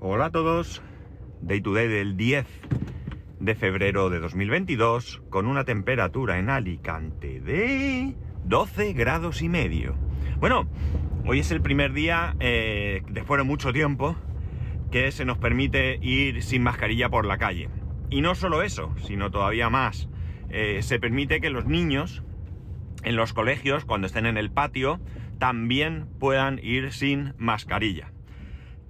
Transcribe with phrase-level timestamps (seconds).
[0.00, 0.80] Hola a todos.
[1.40, 2.46] Day to day del 10
[3.40, 8.14] de febrero de 2022 con una temperatura en Alicante de
[8.44, 9.96] 12 grados y medio.
[10.38, 10.68] Bueno,
[11.26, 14.14] hoy es el primer día, eh, después de mucho tiempo,
[14.92, 17.68] que se nos permite ir sin mascarilla por la calle.
[18.08, 20.08] Y no solo eso, sino todavía más.
[20.48, 22.22] Eh, se permite que los niños
[23.02, 25.00] en los colegios, cuando estén en el patio,
[25.40, 28.12] también puedan ir sin mascarilla.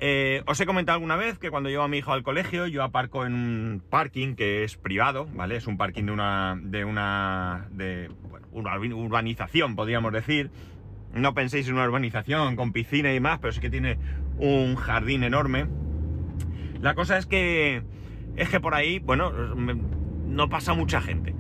[0.01, 2.85] Eh, os he comentado alguna vez que cuando llevo a mi hijo al colegio, yo
[2.85, 5.57] aparco en un parking que es privado, ¿vale?
[5.57, 6.59] Es un parking de una.
[6.61, 7.67] de una.
[7.73, 8.11] de.
[8.31, 8.47] Bueno,
[8.97, 10.51] urbanización, podríamos decir.
[11.13, 13.99] No penséis en una urbanización con piscina y más, pero sí que tiene
[14.37, 15.67] un jardín enorme.
[16.81, 17.83] La cosa es que.
[18.37, 21.35] es que por ahí, bueno, no pasa mucha gente.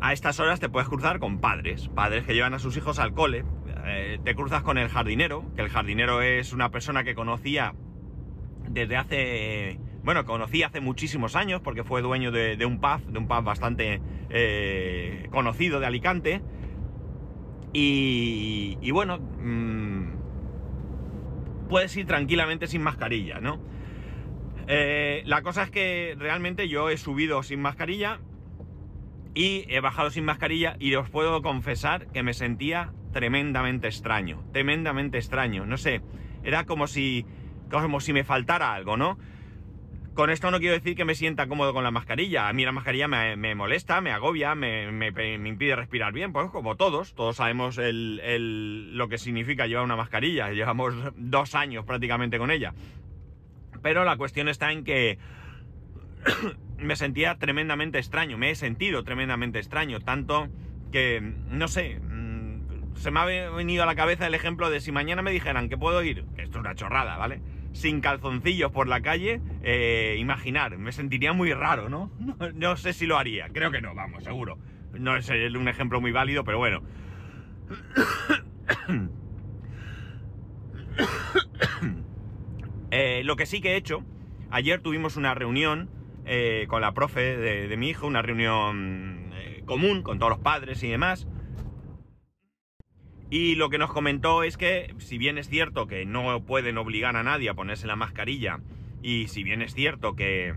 [0.00, 3.12] A estas horas te puedes cruzar con padres, padres que llevan a sus hijos al
[3.12, 3.44] cole,
[3.84, 7.74] eh, te cruzas con el jardinero, que el jardinero es una persona que conocía
[8.68, 13.26] desde hace, bueno, conocí hace muchísimos años porque fue dueño de, un pub, de un
[13.28, 16.42] pub bastante eh, conocido de Alicante.
[17.74, 20.08] Y, bueno, mm,
[21.68, 23.60] puedes ir tranquilamente sin mascarilla, ¿no?
[24.68, 28.20] Eh, la cosa es que realmente yo he subido sin mascarilla
[29.34, 35.18] y he bajado sin mascarilla y os puedo confesar que me sentía tremendamente extraño, tremendamente
[35.18, 36.02] extraño, no sé,
[36.42, 37.26] era como si,
[37.70, 39.18] como si me faltara algo, ¿no?
[40.14, 42.46] Con esto no quiero decir que me sienta cómodo con la mascarilla.
[42.46, 44.84] A mí la mascarilla me, molesta, me agobia, me,
[45.36, 46.34] impide respirar bien.
[46.34, 50.50] Pues como todos, todos sabemos lo que significa llevar una mascarilla.
[50.50, 52.74] Llevamos dos años prácticamente con ella.
[53.82, 55.18] Pero la cuestión está en que
[56.76, 60.00] me sentía tremendamente extraño, me he sentido tremendamente extraño.
[60.00, 60.48] Tanto
[60.92, 62.00] que, no sé,
[62.94, 65.76] se me ha venido a la cabeza el ejemplo de si mañana me dijeran que
[65.76, 67.40] puedo ir, que esto es una chorrada, ¿vale?
[67.72, 72.10] Sin calzoncillos por la calle, eh, imaginar, me sentiría muy raro, ¿no?
[72.54, 72.76] ¿no?
[72.76, 74.58] sé si lo haría, creo que no, vamos, seguro.
[74.92, 76.82] No es un ejemplo muy válido, pero bueno.
[82.94, 84.04] Eh, lo que sí que he hecho,
[84.50, 85.88] ayer tuvimos una reunión
[86.26, 89.32] eh, con la profe de, mi hijo, una reunión
[89.64, 91.26] común con todos los padres y demás.
[93.32, 97.16] Y lo que nos comentó es que, si bien es cierto que no pueden obligar
[97.16, 98.60] a nadie a ponerse la mascarilla,
[99.02, 100.52] y si bien es cierto que,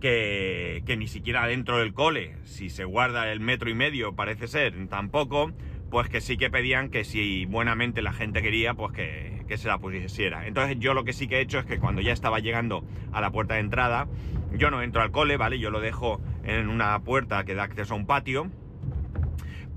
[0.00, 4.86] que, ni siquiera dentro del cole, si se guarda el metro y medio, parece ser,
[4.86, 5.50] tampoco,
[5.90, 9.66] pues que sí que pedían que si buenamente la gente quería, pues que, que, se
[9.66, 10.46] la pusiera.
[10.46, 13.20] Entonces yo lo que sí que he hecho es que cuando ya estaba llegando a
[13.20, 14.06] la puerta de entrada,
[14.52, 15.58] yo no entro al cole, ¿vale?
[15.58, 18.52] Yo lo dejo en una puerta que da acceso a un patio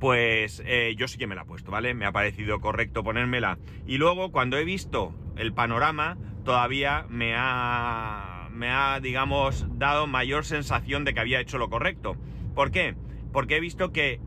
[0.03, 1.93] pues eh, yo sí que me la he puesto, ¿vale?
[1.93, 3.57] Me ha parecido correcto ponérmela.
[3.87, 10.43] Y luego, cuando he visto el panorama, todavía me ha, me ha, digamos, dado mayor
[10.43, 12.17] sensación de que había hecho lo correcto.
[12.53, 12.95] ¿Por qué?
[13.31, 14.19] Porque he visto que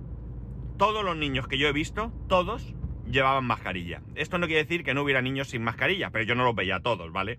[0.79, 2.75] todos los niños que yo he visto, todos
[3.07, 4.01] llevaban mascarilla.
[4.15, 6.81] Esto no quiere decir que no hubiera niños sin mascarilla, pero yo no los veía
[6.81, 7.39] todos, ¿vale?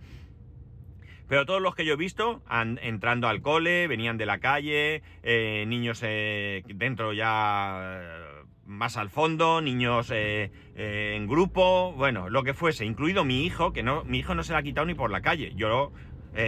[1.28, 2.42] Pero todos los que yo he visto,
[2.82, 9.10] entrando al cole, venían de la calle, eh, niños eh, dentro ya eh, más al
[9.10, 14.36] fondo, niños en grupo, bueno, lo que fuese, incluido mi hijo, que no, mi hijo
[14.36, 15.54] no se la ha quitado ni por la calle.
[15.56, 15.92] Yo,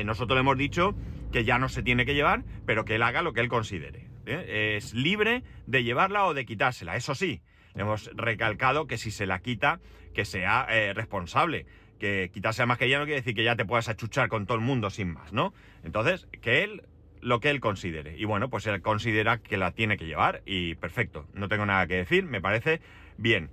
[0.06, 0.96] nosotros le hemos dicho
[1.32, 4.08] que ya no se tiene que llevar, pero que él haga lo que él considere.
[4.26, 6.98] Es libre de llevarla o de quitársela.
[6.98, 7.42] Eso sí,
[7.74, 9.80] hemos recalcado que si se la quita,
[10.14, 11.66] que sea responsable
[12.00, 14.64] que quitarse la mascarilla no quiere decir que ya te puedas achuchar con todo el
[14.64, 15.54] mundo sin más, ¿no?
[15.84, 16.84] Entonces, que él,
[17.22, 18.18] lo que él considere.
[18.18, 21.86] Y bueno, pues él considera que la tiene que llevar y perfecto, no tengo nada
[21.88, 22.82] que decir, me parece
[23.18, 23.50] bien.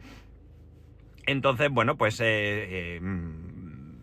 [1.26, 3.00] Entonces, bueno, pues eh, eh,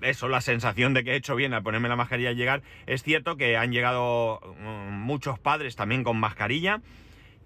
[0.04, 2.62] eso, la sensación de que he hecho bien al ponerme la mascarilla y llegar.
[2.86, 6.82] Es cierto que han llegado mm, muchos padres también con mascarilla.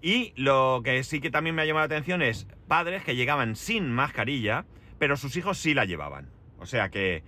[0.00, 3.56] Y lo que sí que también me ha llamado la atención es padres que llegaban
[3.56, 4.64] sin mascarilla,
[4.98, 6.37] pero sus hijos sí la llevaban.
[6.58, 7.22] O sea que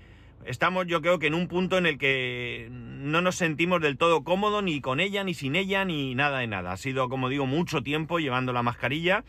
[0.44, 4.24] estamos yo creo que en un punto en el que no nos sentimos del todo
[4.24, 6.72] cómodos ni con ella, ni sin ella, ni nada de nada.
[6.72, 9.24] Ha sido, como digo, mucho tiempo llevando la mascarilla.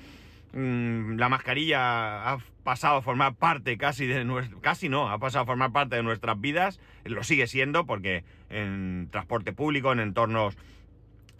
[0.53, 4.25] Mm, la mascarilla ha pasado a formar parte casi de
[4.61, 6.79] casi no, ha pasado a formar parte de nuestras vidas.
[7.05, 10.57] Lo sigue siendo porque en transporte público, en entornos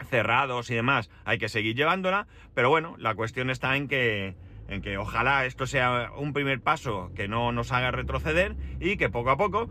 [0.08, 2.26] cerrados y demás, hay que seguir llevándola.
[2.54, 4.34] Pero bueno, la cuestión está en que
[4.68, 9.10] en que ojalá esto sea un primer paso que no nos haga retroceder y que
[9.10, 9.68] poco a poco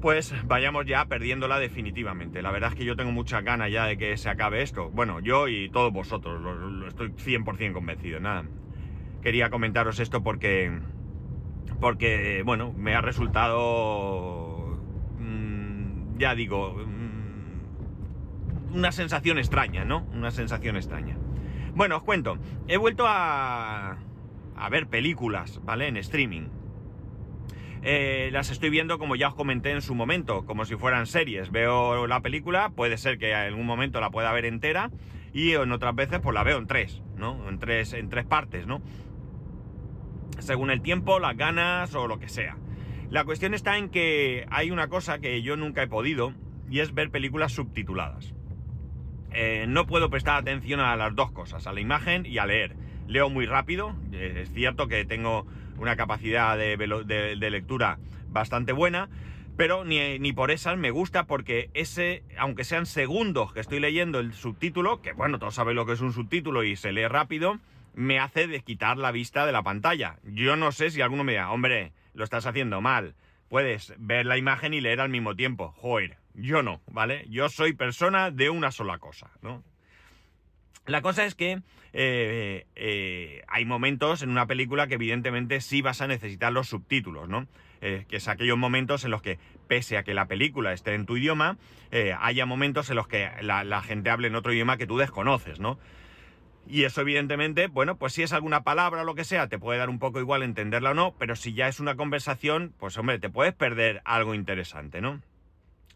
[0.00, 2.42] pues vayamos ya perdiéndola definitivamente.
[2.42, 4.90] La verdad es que yo tengo mucha ganas ya de que se acabe esto.
[4.90, 8.18] Bueno, yo y todos vosotros, lo, estoy 100% convencido.
[8.18, 8.44] Nada,
[9.22, 10.72] quería comentaros esto porque,
[11.80, 14.78] porque bueno, me ha resultado
[15.18, 20.06] mm, ya digo, mm, una sensación extraña, ¿no?
[20.12, 21.18] Una sensación extraña.
[21.74, 22.38] Bueno, os cuento,
[22.68, 23.98] he vuelto a,
[24.60, 25.88] a ver películas, ¿vale?
[25.88, 26.48] En streaming.
[27.82, 31.50] Eh, las estoy viendo como ya os comenté en su momento, como si fueran series.
[31.50, 34.90] Veo la película, puede ser que en algún momento la pueda ver entera
[35.32, 37.48] y en otras veces pues la veo en tres, ¿no?
[37.48, 38.82] En tres, en tres partes, ¿no?
[40.38, 42.56] Según el tiempo, las ganas o lo que sea.
[43.08, 46.34] La cuestión está en que hay una cosa que yo nunca he podido
[46.68, 48.34] y es ver películas subtituladas.
[49.32, 52.76] Eh, no puedo prestar atención a las dos cosas, a la imagen y a leer.
[53.10, 55.44] Leo muy rápido, eh, es cierto que tengo
[55.78, 56.76] una capacidad de,
[57.50, 57.98] lectura
[58.28, 59.08] bastante buena,
[59.56, 64.20] pero ni, ni, por esas me gusta porque ese, aunque sean segundos que estoy leyendo
[64.20, 67.58] el subtítulo, que bueno, todos saben lo que es un subtítulo y se lee rápido,
[67.94, 70.20] me hace de quitar la vista de la pantalla.
[70.22, 73.16] Yo no sé si alguno me diga, hombre, lo estás haciendo mal.
[73.48, 75.74] Puedes ver la imagen y leer al mismo tiempo.
[75.78, 77.26] Joder, yo no, ¿vale?
[77.28, 79.64] Yo soy persona de una sola cosa, ¿no?
[80.90, 86.00] La cosa es que eh, eh, hay momentos en una película que evidentemente sí vas
[86.00, 87.46] a necesitar los subtítulos, ¿no?
[87.80, 89.38] Eh, que es aquellos momentos en los que,
[89.68, 91.58] pese a que la película esté en tu idioma,
[92.18, 95.78] haya momentos en los que la, gente hable en otro idioma que tú desconoces, ¿no?
[96.68, 99.78] Y eso evidentemente, bueno, pues si es alguna palabra o lo que sea, te puede
[99.78, 103.18] dar un poco igual entenderla o no, pero si ya es una conversación, pues hombre,
[103.20, 105.20] te puedes perder algo interesante, ¿no?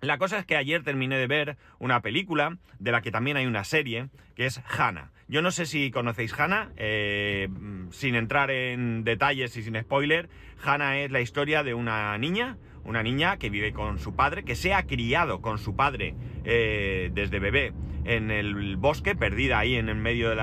[0.04, 3.46] La cosa es que ayer terminé de ver una película de la que también hay
[3.46, 5.12] una serie, que es Hannah.
[5.28, 7.48] Yo no sé si conocéis Hannah, eh,
[7.90, 10.28] sin entrar en detalles y sin spoiler,
[10.62, 14.56] Hannah es la historia de una niña, una niña que vive con su padre, que
[14.56, 16.14] se ha criado con su padre
[16.44, 17.72] eh, desde bebé
[18.04, 20.36] en el bosque, perdida ahí en el medio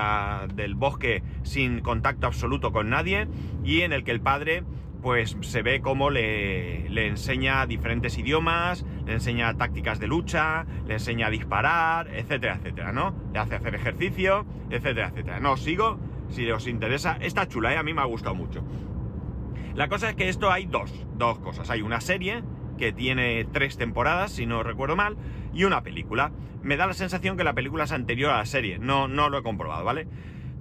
[0.47, 3.27] del bosque sin contacto absoluto con nadie,
[3.63, 4.63] y en el que el padre
[5.01, 11.27] pues se ve cómo le, enseña diferentes idiomas, le enseña tácticas de lucha, le enseña
[11.27, 13.15] a disparar, etcétera, etcétera, ¿no?
[13.33, 15.39] Le hace hacer ejercicio, etcétera, etcétera.
[15.39, 15.99] No, sigo,
[16.29, 17.77] si os interesa, está chula, ¿eh?
[17.77, 18.63] a mí me ha gustado mucho.
[19.73, 21.69] La cosa es que esto hay dos, dos cosas.
[21.69, 22.43] Hay una serie
[22.77, 25.17] que tiene tres temporadas, si no recuerdo mal,
[25.53, 26.31] y una película.
[26.61, 29.39] Me da la sensación que la película es anterior a la serie, no, no lo
[29.39, 30.07] he comprobado, ¿vale?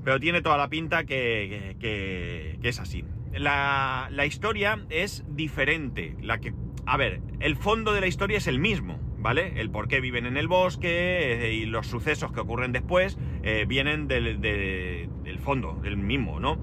[0.02, 3.04] Pero tiene toda la pinta que, que es así
[3.38, 6.16] la, historia es diferente.
[6.20, 6.52] La que,
[6.86, 9.60] a ver, el fondo de la historia es el mismo, ¿vale?
[9.60, 13.64] El por qué viven en el bosque eh, y los sucesos que ocurren después eh,
[13.68, 16.58] vienen del, del, fondo, del mismo, ¿no?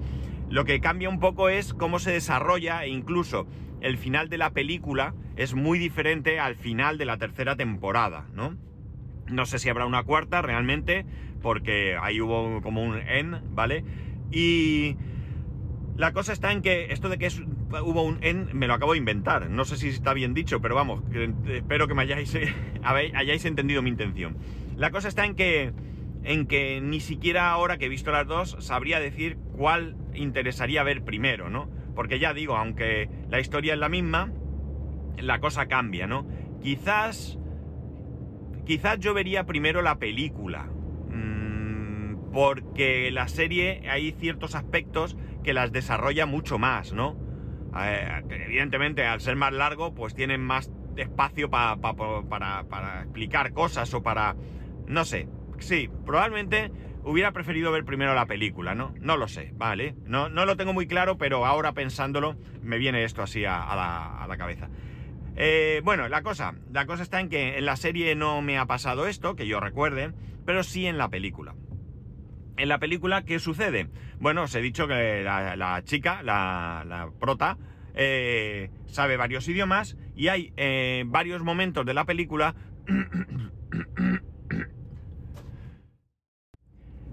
[0.50, 3.46] Lo que cambia un poco es cómo se desarrolla e incluso
[3.80, 8.56] el final de la película es muy diferente al final de la tercera temporada, ¿no?
[9.26, 11.04] No sé si habrá una cuarta realmente,
[11.42, 13.84] porque ahí hubo como un en, ¿vale?
[14.30, 14.96] Y
[15.98, 17.28] la cosa está en que esto de que
[17.82, 19.50] hubo un en me lo acabo de inventar.
[19.50, 21.02] No sé si está bien dicho, pero vamos,
[21.48, 22.38] espero que me hayáis,
[22.84, 24.36] hayáis entendido mi intención.
[24.76, 25.72] La cosa está en que,
[26.22, 31.02] en que ni siquiera ahora que he visto las dos sabría decir cuál interesaría ver
[31.02, 31.68] primero, ¿no?
[31.96, 34.30] Porque ya digo, aunque la historia es la misma,
[35.18, 36.28] la cosa cambia, ¿no?
[36.62, 37.40] Quizás,
[38.64, 40.68] quizás yo vería primero la película,
[42.32, 47.16] porque la serie hay ciertos aspectos que las desarrolla mucho más, ¿no?
[47.78, 54.36] Eh, evidentemente, al ser más largo, pues tienen más espacio para explicar cosas o para...
[54.86, 55.28] No sé.
[55.58, 56.70] Sí, probablemente
[57.08, 58.94] hubiera preferido ver primero la película, ¿no?
[59.00, 59.94] No lo sé, ¿vale?
[60.04, 64.68] No, lo tengo muy claro, pero ahora pensándolo me viene esto así a, la, cabeza.
[65.36, 68.66] Eh, bueno, la cosa, la cosa está en que en la serie no me ha
[68.66, 70.12] pasado esto, que yo recuerde,
[70.44, 71.54] pero sí en la película.
[72.58, 73.88] En la película, ¿qué sucede?
[74.18, 77.56] Bueno, os he dicho que la, chica, la, prota,
[77.94, 82.56] eh, sabe varios idiomas y hay eh, varios momentos de la película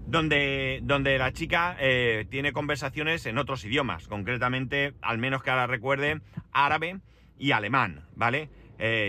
[0.08, 5.68] donde, donde la chica eh, tiene conversaciones en otros idiomas, concretamente, al menos que ahora
[5.68, 6.22] recuerde,
[6.54, 7.02] árabe
[7.38, 8.50] y alemán, ¿vale?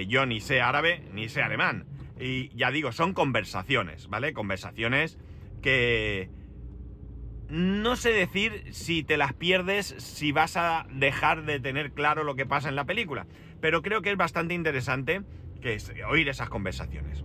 [0.06, 1.86] yo ni sé árabe ni sé alemán.
[2.20, 4.32] Y ya digo, son conversaciones, ¿vale?
[4.32, 5.18] Conversaciones
[5.66, 6.30] que
[7.48, 12.36] no sé decir si te las pierdes, si vas a dejar de tener claro lo
[12.36, 13.26] que pasa en la película,
[13.60, 15.22] pero creo que es bastante interesante
[15.60, 15.76] que
[16.08, 17.24] oír esas conversaciones.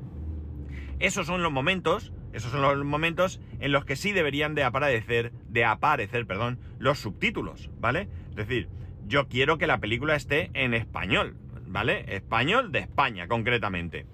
[0.98, 5.33] Esos son los momentos, esos son los momentos en los que sí deberían de aparecer,
[5.48, 8.10] de aparecer, perdón, los subtítulos, ¿vale?
[8.31, 8.69] Es decir,
[9.05, 12.05] yo quiero que la película esté en español, ¿vale?
[12.07, 14.07] Español de España, concretamente.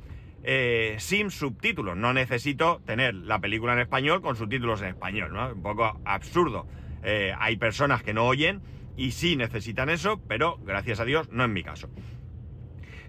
[0.49, 1.97] Eh, sin subtítulos.
[1.97, 5.51] No necesito tener la película en español con subtítulos en español, ¿no?
[5.51, 6.65] Un poco absurdo.
[7.03, 8.61] Eh, hay personas que no oyen
[8.95, 11.89] y sí necesitan eso, pero gracias a Dios no en mi caso.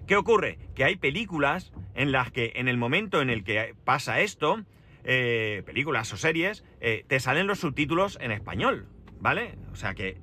[0.05, 0.59] ¿Qué ocurre?
[0.75, 4.65] Que hay películas en las que en el momento en el que pasa esto,
[5.05, 8.89] eh, películas o series, te salen los subtítulos en español,
[9.21, 9.55] ¿vale?
[9.71, 10.17] O sea que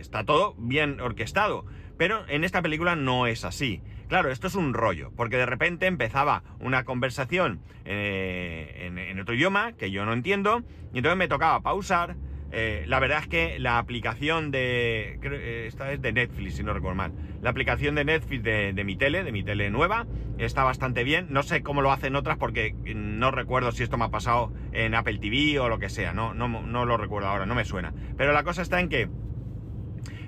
[0.00, 1.66] está todo bien orquestado.
[1.98, 3.82] Pero en esta película no es así.
[4.08, 9.90] Claro, esto es un rollo, porque de repente empezaba una conversación en, otro idioma que
[9.90, 12.16] yo no entiendo, y entonces me tocaba pausar,
[12.52, 15.18] eh, la verdad es que la aplicación de.
[15.22, 17.12] Eh, esta es de Netflix, si no recuerdo mal.
[17.42, 20.06] La aplicación de Netflix de, mi tele, de mi tele nueva,
[20.38, 21.26] está bastante bien.
[21.30, 24.94] No sé cómo lo hacen otras porque no recuerdo si esto me ha pasado en
[24.94, 26.12] Apple TV o lo que sea.
[26.12, 27.92] No, no, lo recuerdo ahora, no me suena.
[28.16, 29.08] Pero la cosa está en que.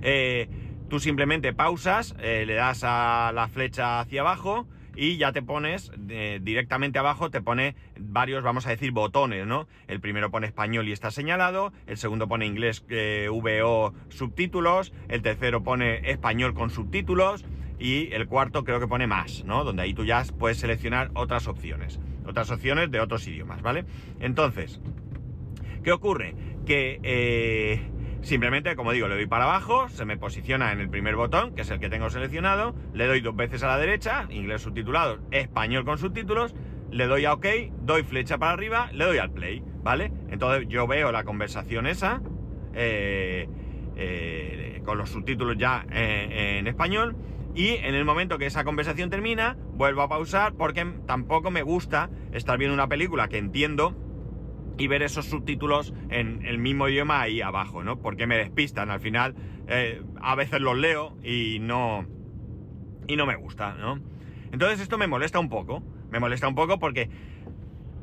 [0.03, 0.49] Eh,
[0.89, 4.67] tú simplemente pausas, le das a la flecha hacia abajo
[4.99, 9.69] y ya te pones eh, directamente abajo, te pone varios, vamos a decir, botones, ¿no?
[9.87, 15.23] El primero pone español y está señalado, el segundo pone inglés eh, VO subtítulos, el
[15.23, 17.45] tercero pone español con subtítulos
[17.79, 19.63] y el cuarto creo que pone más, ¿no?
[19.63, 23.85] Donde ahí tú ya puedes seleccionar otras opciones, otras opciones de otros idiomas, ¿vale?
[24.19, 24.81] Entonces,
[25.85, 26.35] ¿qué ocurre?
[26.67, 26.99] Que...
[27.05, 31.55] Eh, Simplemente, como digo, le doy para abajo, se me posiciona en el primer botón,
[31.55, 35.19] que es el que tengo seleccionado, le doy dos veces a la derecha, inglés subtitulado,
[35.31, 36.55] español con subtítulos,
[36.91, 37.47] le doy a OK,
[37.83, 40.13] doy flecha para arriba, le doy al play, ¿vale?
[40.31, 42.21] Entonces yo veo la conversación esa,
[42.75, 43.49] eh,
[43.97, 47.17] eh, con los subtítulos ya en español,
[47.55, 52.11] y en el momento que esa conversación termina, vuelvo a pausar porque tampoco me gusta
[52.33, 53.97] estar viendo una película que entiendo
[54.79, 58.01] y ver esos subtítulos en el mismo idioma ahí abajo, ¿no?
[58.01, 58.91] Porque me despistan.
[58.91, 59.35] Al final,
[59.67, 62.07] eh, a veces los leo y no.
[63.07, 64.01] y no me gusta, ¿no?
[64.53, 65.83] Entonces esto me molesta un poco.
[66.11, 67.11] Me molesta un poco porque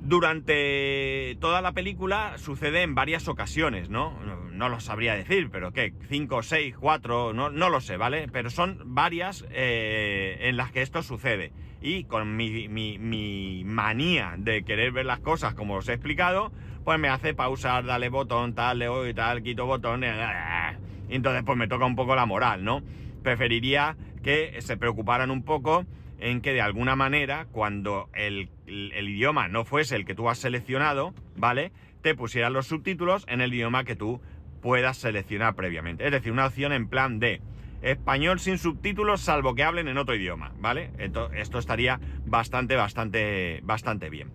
[0.04, 4.14] durante toda la película sucede en varias ocasiones, ¿no?
[4.52, 5.94] No, lo sabría decir, pero ¿qué?
[6.08, 7.34] ¿Cinco, seis, cuatro?
[7.34, 8.28] No, no lo sé, ¿vale?
[8.32, 11.52] Pero son varias eh, en las que esto sucede
[11.86, 16.52] y con mi, manía de querer ver las cosas como os he explicado,
[16.84, 21.56] pues me hace pausar, dale botón, tal, le doy tal, quito botón, y entonces pues
[21.56, 22.82] me toca un poco la moral, ¿no?
[23.22, 25.86] Preferiría que se preocuparan un poco
[26.18, 30.40] en que de alguna manera, cuando el, el, idioma no fuese el que tú has
[30.40, 31.72] seleccionado, ¿vale?
[32.02, 34.22] Te pusieran los subtítulos en el idioma que tú
[34.60, 36.04] puedas seleccionar previamente.
[36.04, 37.42] Es decir, una opción en plan de
[37.82, 40.92] español sin subtítulos, salvo que hablen en otro idioma, ¿vale?
[40.98, 44.32] esto estaría bastante, bastante, bastante bien.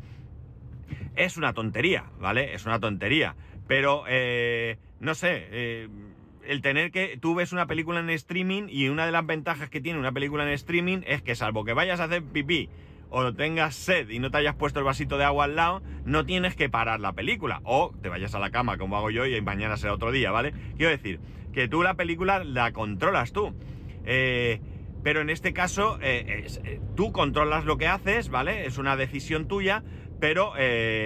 [1.16, 2.54] Es una tontería, ¿vale?
[2.54, 3.34] Es una tontería.
[3.66, 5.88] Pero, eh, no sé, eh,
[6.44, 7.18] el tener que...
[7.20, 10.44] Tú ves una película en streaming y una de las ventajas que tiene una película
[10.44, 12.68] en streaming es que salvo que vayas a hacer pipí
[13.10, 16.24] o tengas sed y no te hayas puesto el vasito de agua al lado, no
[16.24, 17.60] tienes que parar la película.
[17.64, 20.52] O te vayas a la cama como hago yo y mañana será otro día, ¿vale?
[20.76, 21.20] Quiero decir,
[21.52, 23.54] que tú la película la controlas tú.
[24.04, 24.60] Eh,
[25.02, 28.66] pero en este caso, eh, eh, tú controlas lo que haces, ¿vale?
[28.66, 29.82] Es una decisión tuya,
[30.20, 30.52] pero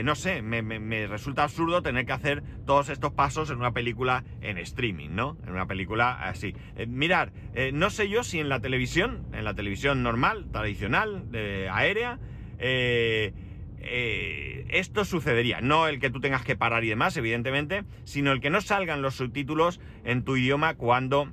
[0.03, 4.59] no sé, me, resulta absurdo tener que hacer todos estos pasos en una película en
[4.59, 5.37] streaming, ¿no?
[5.47, 6.57] En una película así.
[6.89, 7.31] mirar,
[7.73, 11.29] no sé yo si en la televisión, en la televisión normal, tradicional,
[11.71, 12.19] aérea,
[13.87, 15.61] eh, esto sucedería.
[15.61, 19.03] No el que tú tengas que parar y demás, evidentemente, sino el que no salgan
[19.03, 21.33] los subtítulos en tu idioma cuando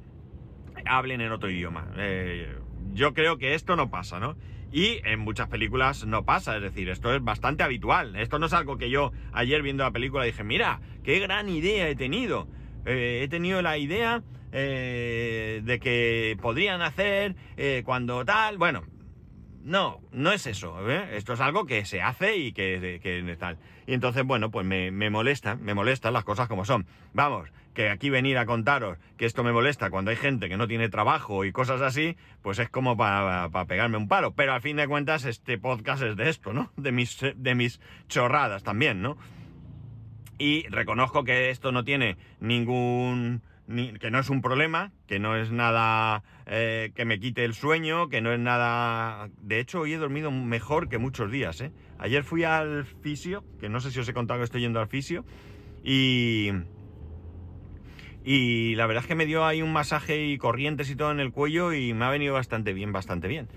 [0.85, 1.87] hablen en otro idioma.
[1.97, 2.55] Eh,
[2.93, 4.35] yo creo que esto no pasa, ¿no?
[4.71, 8.15] Y en muchas películas no pasa, es decir, esto es bastante habitual.
[8.15, 11.89] Esto no es algo que yo ayer viendo la película dije, mira, qué gran idea
[11.89, 12.47] he tenido.
[12.85, 17.35] Eh, he tenido la idea de que podrían hacer
[17.85, 18.57] cuando tal.
[18.57, 18.83] Bueno,
[19.63, 20.89] no, no es eso.
[20.89, 21.17] ¿eh?
[21.17, 23.57] Esto es algo que se hace y que, que tal.
[23.87, 26.85] Y entonces, bueno, pues me, molesta, me molestan las cosas como son.
[27.13, 30.67] Vamos, que aquí venir a contaros que esto me molesta cuando hay gente que no
[30.67, 34.33] tiene trabajo y cosas así, pues es como para pegarme un palo.
[34.33, 36.71] Pero al fin de cuentas, este podcast es de esto, ¿no?
[36.77, 39.17] De mis, de mis chorradas también, ¿no?
[40.37, 43.43] Y reconozco que esto no tiene ningún
[43.99, 48.09] que no es un problema, que no es nada eh, que me quite el sueño,
[48.09, 49.29] que no es nada...
[49.41, 51.61] De hecho, hoy he dormido mejor que muchos días.
[51.61, 51.71] ¿eh?
[51.99, 54.87] Ayer fui al fisio, que no sé si os he contado que estoy yendo al
[54.87, 55.25] fisio,
[55.83, 56.51] y...
[58.23, 61.19] Y la verdad es que me dio ahí un masaje y corrientes y todo en
[61.19, 63.47] el cuello y me ha venido bastante bien, bastante bien.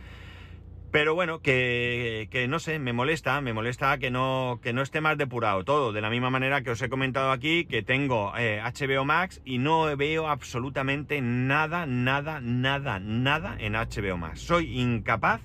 [0.95, 5.19] Pero bueno, que, no sé, me molesta, me molesta que no, que no esté más
[5.19, 5.93] depurado todo.
[5.93, 9.59] De la misma manera que os he comentado aquí que tengo HBO eh, Max y
[9.59, 14.43] no veo absolutamente nada, nada, nada, nada en HBO Max.
[14.43, 15.41] Soy incapaz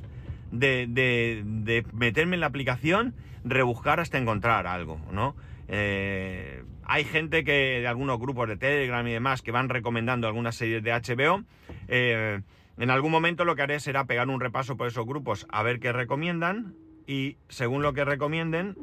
[0.51, 5.35] de, de, meterme en la aplicación, rebuscar hasta encontrar algo, ¿no?
[5.67, 10.55] Eh, hay gente que de algunos grupos de Telegram y demás que van recomendando algunas
[10.55, 11.43] series de HBO.
[11.87, 12.41] Eh,
[12.79, 15.81] En algún momento lo que haré será pegar un repaso por esos grupos a ver
[15.81, 18.77] qué recomiendan y según lo que recomienden,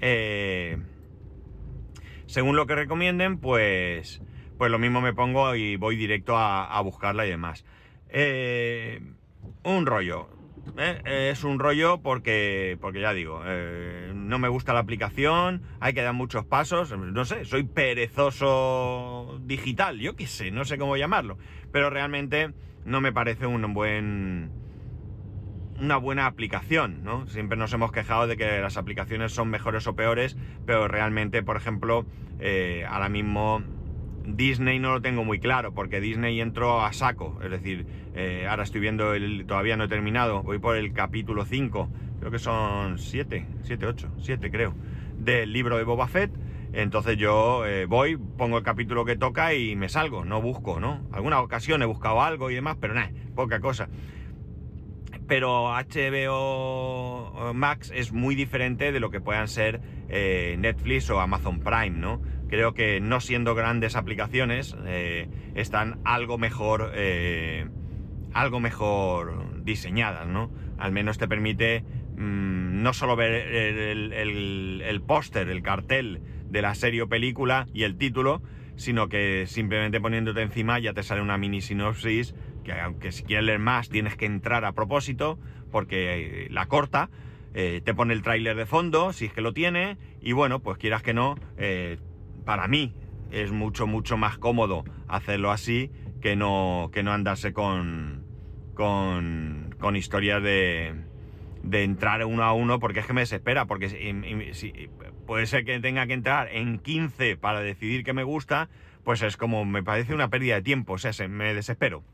[0.00, 0.78] eh,
[2.26, 4.20] según lo que recomienden, pues,
[4.58, 7.64] pues lo mismo me pongo y voy directo a, buscarla y demás.
[8.08, 9.00] Eh,
[9.62, 10.33] un rollo.
[10.76, 11.30] ¿Eh?
[11.30, 13.42] Es un rollo porque, porque ya digo,
[14.14, 19.98] no me gusta la aplicación, hay que dar muchos pasos, no sé, soy perezoso digital,
[19.98, 21.38] yo qué sé, no sé cómo llamarlo,
[21.72, 22.52] pero realmente
[22.84, 24.50] no me parece un buen
[25.80, 27.26] una buena aplicación, ¿no?
[27.26, 31.56] Siempre nos hemos quejado de que las aplicaciones son mejores o peores, pero realmente, por
[31.56, 32.06] ejemplo,
[32.38, 33.62] eh, ahora mismo
[34.26, 38.62] Disney no lo tengo muy claro, porque Disney entró a saco, es decir, eh, ahora
[38.62, 41.90] estoy viendo, el, todavía no he terminado, voy por el capítulo 5,
[42.20, 44.74] creo que son 7, 7, 8, 7 creo,
[45.18, 46.32] del libro de Boba Fett,
[46.72, 51.06] entonces yo eh, voy, pongo el capítulo que toca y me salgo, no busco, ¿no?
[51.12, 53.88] Alguna ocasión he buscado algo y demás, pero nada, poca cosa
[55.26, 61.60] pero HBO Max es muy diferente de lo que puedan ser eh, Netflix o Amazon
[61.60, 62.20] Prime, ¿no?
[62.48, 67.66] Creo que no siendo grandes aplicaciones, eh, están algo mejor, eh,
[68.32, 70.50] algo mejor diseñadas, ¿no?
[70.78, 71.82] Al menos te permite
[72.16, 77.84] mm, no solo ver el, el póster, el cartel de la serie o película y
[77.84, 78.42] el título,
[78.76, 82.34] sino que simplemente poniéndote encima ya te sale una mini sinopsis
[82.64, 85.38] que aunque si quieres leer más tienes que entrar a propósito,
[85.70, 87.10] porque la corta,
[87.52, 90.78] eh, te pone el tráiler de fondo, si es que lo tiene, y bueno, pues
[90.78, 91.98] quieras que no, eh,
[92.44, 92.94] para mí
[93.30, 98.24] es mucho, mucho más cómodo hacerlo así que no, que no andarse con,
[98.74, 100.94] con, con historias de,
[101.62, 104.70] de entrar uno a uno, porque es que me desespera, porque si,
[105.26, 108.70] puede ser que tenga que entrar en 15 para decidir que me gusta,
[109.02, 112.04] pues es como, me parece una pérdida de tiempo, o sea, me desespero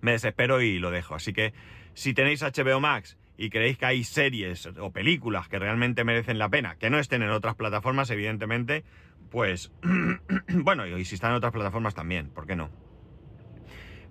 [0.00, 1.14] me desespero y lo dejo.
[1.14, 1.52] Así que
[1.94, 6.48] si tenéis HBO Max y creéis que hay series o películas que realmente merecen la
[6.48, 8.84] pena, que no estén en otras plataformas, evidentemente,
[9.30, 9.72] pues
[10.48, 12.70] bueno, y si están en otras plataformas también, ¿por qué no?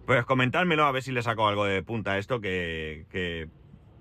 [0.06, 3.50] Pues comentármelo a ver si le saco algo de punta a esto, que,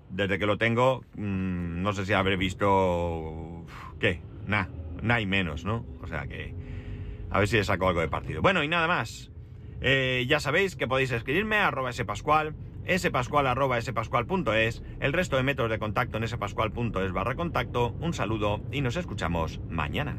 [0.09, 3.65] desde que lo tengo, mm, no sé si habré visto...
[3.99, 4.21] ¿Qué?
[4.45, 4.69] Nada,
[5.01, 5.85] nada y menos, ¿no?
[6.01, 6.55] O sea que...
[7.29, 8.41] A ver si le saco algo de partido.
[8.41, 9.31] Bueno, y nada más.
[9.81, 12.55] Eh, ya sabéis que podéis escribirme a arroba spascual,
[12.97, 17.97] spascual arroba spascual.es, el resto de métodos de contacto en spascual.es barra contacto.
[17.99, 20.17] Un saludo y nos escuchamos mañana.